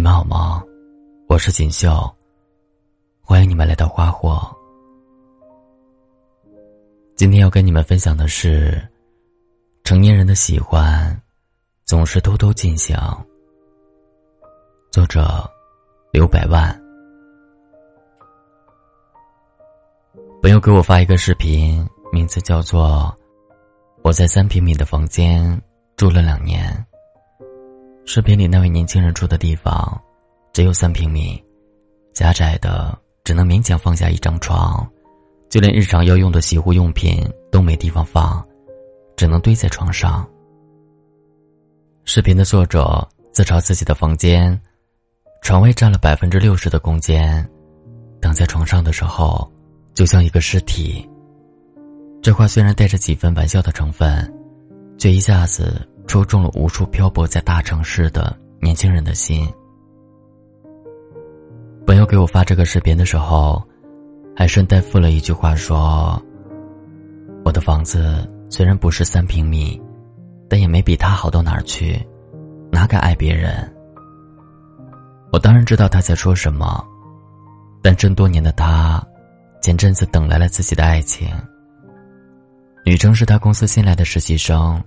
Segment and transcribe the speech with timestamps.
[0.00, 0.64] 你们好吗？
[1.28, 2.10] 我是锦绣。
[3.20, 4.40] 欢迎你们来到花火。
[7.16, 8.80] 今天要跟你们分享的是，
[9.84, 11.14] 成年人的喜欢
[11.84, 12.96] 总是偷偷进行。
[14.90, 15.46] 作者
[16.14, 16.74] 刘百万。
[20.40, 23.14] 朋友给我发一个视频，名字叫做
[24.00, 25.60] 《我在三平米的房间
[25.94, 26.72] 住了两年》。
[28.12, 30.02] 视频里那位年轻人住的地方，
[30.52, 31.40] 只有三平米，
[32.12, 34.84] 狭窄的只能勉强放下一张床，
[35.48, 38.44] 就连日常要用的洗护用品都没地方放，
[39.16, 40.28] 只能堆在床上。
[42.04, 44.60] 视频的作者自嘲自己的房间，
[45.40, 47.48] 床位占了百分之六十的空间，
[48.20, 49.48] 躺在床上的时候，
[49.94, 51.08] 就像一个尸体。
[52.20, 54.28] 这话虽然带着几分玩笑的成分，
[54.98, 55.86] 却一下子。
[56.10, 59.48] 戳中了无数漂泊在大城市的年轻人的心。
[61.86, 63.62] 朋友给我发这个视频的时候，
[64.34, 66.20] 还顺带附了一句话说
[67.46, 69.80] ：“我的房子虽然不是三平米，
[70.48, 72.04] 但也没比他好到哪儿去，
[72.72, 73.72] 哪敢爱别人？”
[75.30, 76.84] 我当然知道他在说什么，
[77.84, 79.00] 但这么多年的他，
[79.62, 81.28] 前阵子等来了自己的爱情。
[82.84, 84.82] 女生是他公司新来的实习生。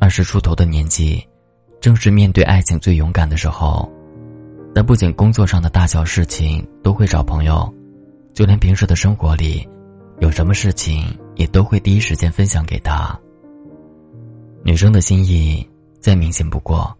[0.00, 1.22] 二十出头的年纪，
[1.78, 3.88] 正是面对爱情最勇敢的时候。
[4.74, 7.70] 但不仅工作上的大小事情都会找朋友，
[8.32, 9.68] 就连平时的生活里，
[10.20, 13.18] 有什么事情也都会第一时间分享给他。
[14.62, 15.68] 女生的心意
[16.00, 16.96] 再明显不过。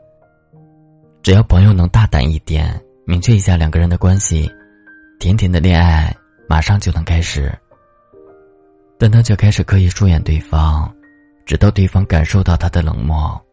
[1.23, 4.51] 只要朋友能大胆一点，明确一下两个人的关系，
[5.19, 6.15] 甜甜的恋爱
[6.47, 7.51] 马上就能开始。
[8.99, 10.95] 但他却开始刻意疏远对方。
[11.51, 13.45] 直到对方感受到他的冷漠。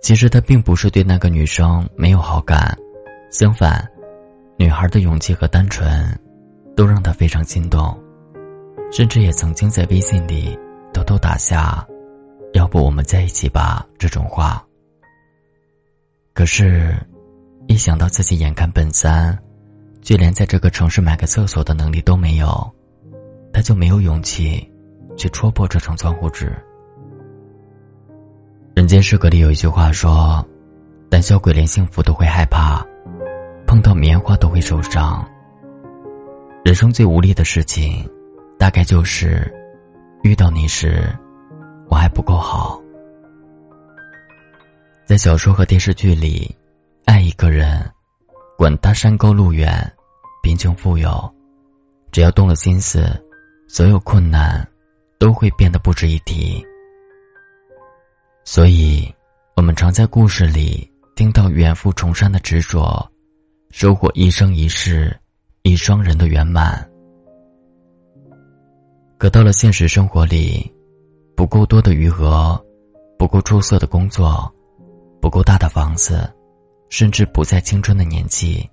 [0.00, 2.74] 其实他并不是对那个女生没有好感，
[3.30, 3.86] 相反，
[4.56, 6.18] 女孩的勇气和单纯，
[6.74, 7.94] 都让他非常心动，
[8.90, 10.58] 甚至也曾经在微信里
[10.94, 11.86] 偷偷打下
[12.54, 14.64] “要不我们在一起吧”这种话。
[16.32, 16.96] 可是，
[17.66, 19.38] 一想到自己眼看本三，
[20.00, 22.74] 就连在这个城市买个厕所的能力都没有，
[23.52, 24.66] 他就没有勇气。
[25.16, 26.54] 去戳破这层窗户纸。
[28.74, 30.44] 人间失格里有一句话说
[31.08, 32.84] ：“胆小鬼连幸福都会害怕，
[33.66, 35.26] 碰到棉花都会受伤。”
[36.64, 38.08] 人生最无力的事情，
[38.58, 39.52] 大概就是
[40.22, 41.08] 遇到你时，
[41.88, 42.80] 我还不够好。
[45.04, 46.52] 在小说和电视剧里，
[47.04, 47.78] 爱一个人，
[48.56, 49.92] 管他山高路远、
[50.42, 51.32] 贫穷富有，
[52.10, 53.06] 只要动了心思，
[53.68, 54.66] 所有困难。
[55.24, 56.62] 都会变得不值一提，
[58.44, 59.10] 所以，
[59.56, 60.86] 我们常在故事里
[61.16, 63.10] 听到远赴重山的执着，
[63.70, 65.18] 收获一生一世
[65.62, 66.86] 一双人的圆满。
[69.16, 70.70] 可到了现实生活里，
[71.34, 72.62] 不够多的余额，
[73.18, 74.54] 不够出色的工作，
[75.22, 76.30] 不够大的房子，
[76.90, 78.68] 甚至不在青春的年纪，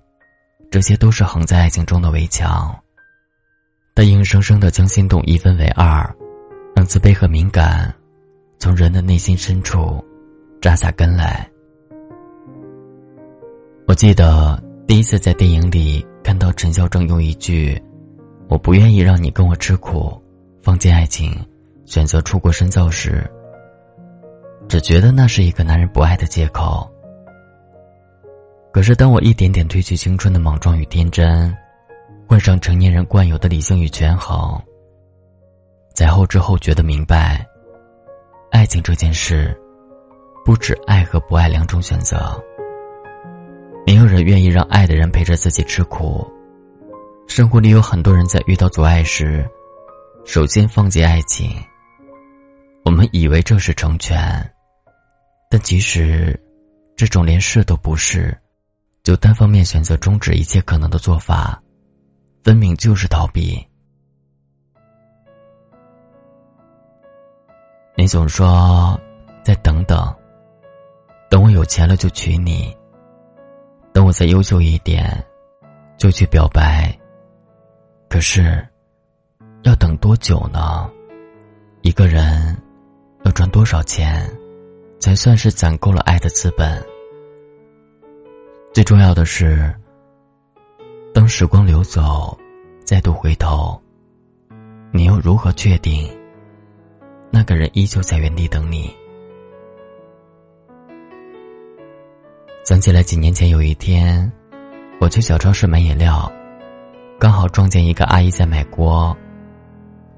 [0.70, 2.78] 这些都是横在爱情中的围墙。
[3.94, 6.14] 但硬生生的将心动一分为二。
[6.74, 7.92] 让自卑和敏感
[8.58, 10.02] 从人的内心深处
[10.60, 11.48] 扎下根来。
[13.86, 17.80] 我记得第一次在电影里看到陈孝正用一句
[18.48, 20.20] “我不愿意让你跟我吃苦，
[20.62, 21.34] 放弃爱情，
[21.84, 23.28] 选择出国深造”时，
[24.68, 26.88] 只觉得那是一个男人不爱的借口。
[28.72, 31.54] 可是当我一点点褪去青春的莽撞与天真，
[32.26, 34.58] 换上成年人惯有的理性与权衡。
[35.94, 37.46] 在后知后觉的明白，
[38.50, 39.54] 爱情这件事，
[40.44, 42.42] 不止爱和不爱两种选择。
[43.86, 46.26] 没有人愿意让爱的人陪着自己吃苦。
[47.28, 49.46] 生活里有很多人在遇到阻碍时，
[50.24, 51.50] 首先放弃爱情。
[52.84, 54.50] 我们以为这是成全，
[55.50, 56.38] 但其实，
[56.96, 58.36] 这种连试都不是，
[59.02, 61.62] 就单方面选择终止一切可能的做法，
[62.42, 63.64] 分明就是逃避。
[67.94, 68.98] 你总说，
[69.44, 70.14] 再等等，
[71.28, 72.74] 等我有钱了就娶你。
[73.92, 75.22] 等我再优秀一点，
[75.98, 76.98] 就去表白。
[78.08, 78.66] 可是，
[79.62, 80.90] 要等多久呢？
[81.82, 82.56] 一个人
[83.24, 84.26] 要赚多少钱，
[84.98, 86.82] 才算是攒够了爱的资本？
[88.72, 89.70] 最重要的是，
[91.12, 92.36] 当时光流走，
[92.86, 93.78] 再度回头，
[94.90, 96.10] 你又如何确定？
[97.34, 98.94] 那个人依旧在原地等你。
[102.62, 104.30] 想起来几年前有一天，
[105.00, 106.30] 我去小超市买饮料，
[107.18, 109.16] 刚好撞见一个阿姨在买锅。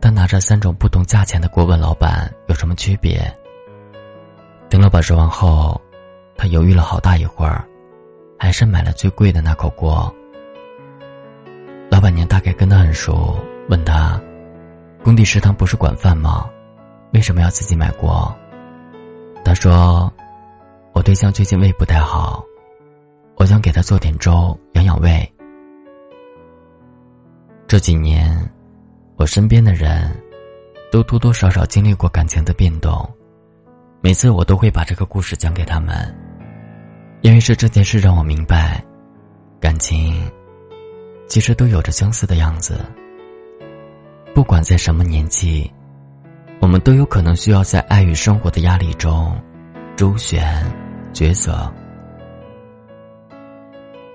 [0.01, 3.33] 她拿着三种不同价钱的锅问老板有什么区别。
[4.69, 5.81] 等老板说完后，
[6.37, 7.65] 她犹豫了好大一会儿，
[8.37, 10.13] 还是买了最贵的那口锅。
[11.89, 13.39] 老板娘大概跟他很熟，
[13.69, 14.21] 问他
[15.05, 16.51] ：“工地食堂不是管饭吗？
[17.15, 18.31] 为什么要自己买锅？”
[19.43, 20.13] 他说。
[20.95, 22.41] 我对象最近胃不太好，
[23.35, 25.29] 我想给他做点粥养养胃。
[27.67, 28.33] 这几年，
[29.17, 30.09] 我身边的人，
[30.93, 33.13] 都多多少少经历过感情的变动，
[34.01, 36.17] 每次我都会把这个故事讲给他们，
[37.23, 38.81] 因为是这件事让我明白，
[39.59, 40.15] 感情，
[41.27, 42.79] 其实都有着相似的样子。
[44.33, 45.69] 不管在什么年纪，
[46.65, 49.39] 我们都有可能需要在爱与生活的压力中，
[49.97, 50.43] 周旋。
[51.13, 51.71] 抉择，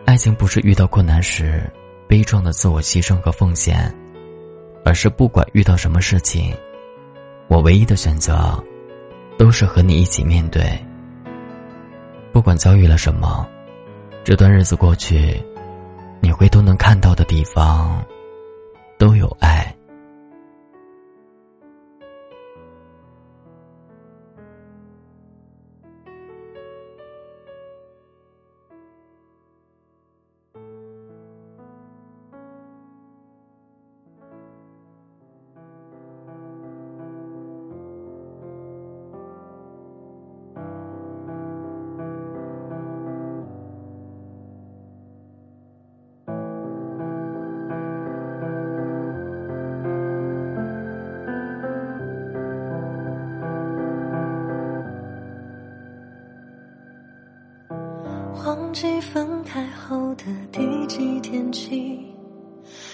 [0.04, 1.72] 爱情不是遇到困难时
[2.08, 3.96] 悲壮的自我牺牲和奉献，
[4.84, 6.52] 而是不管遇到什么事情，
[7.50, 8.62] 我唯一的选择，
[9.38, 10.64] 都是和你一起面对。
[12.34, 13.48] 不管遭遇了什么，
[14.24, 15.40] 这段日子过去，
[16.20, 18.04] 你回头能看到的地方，
[18.98, 19.74] 都有爱。
[58.46, 62.00] 忘记分开后的第几天起，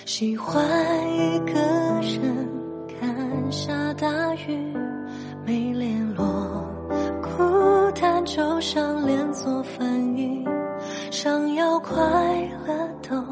[0.05, 0.65] 喜欢
[1.13, 1.53] 一个
[2.01, 2.49] 人
[2.87, 4.73] 看下大雨，
[5.45, 6.65] 没联络，
[7.21, 9.87] 孤单就像连锁反
[10.17, 10.43] 应，
[11.11, 11.95] 想要快
[12.65, 13.23] 乐都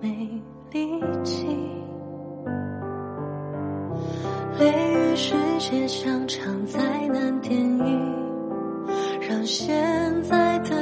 [0.00, 0.28] 没
[0.70, 1.46] 力气，
[4.58, 6.78] 雷雨世界像场灾
[7.08, 8.14] 难电影，
[9.26, 9.74] 让现
[10.22, 10.81] 在的。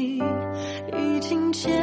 [0.00, 1.81] 已经结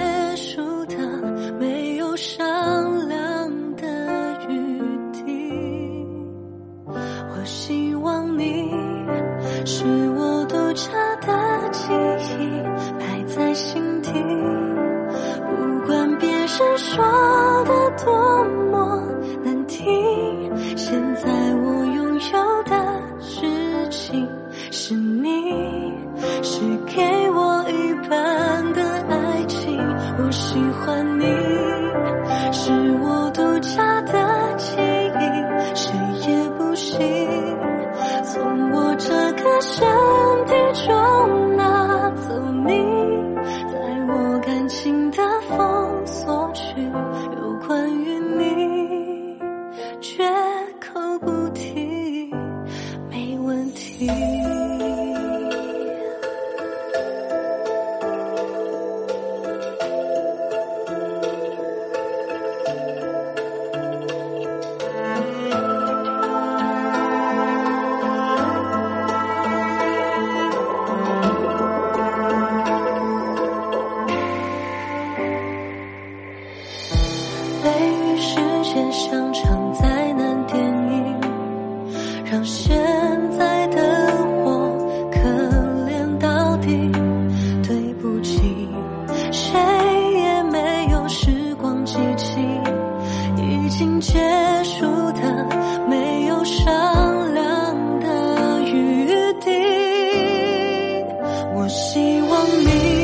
[102.57, 102.98] 你。